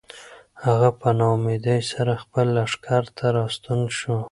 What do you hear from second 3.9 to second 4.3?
شو.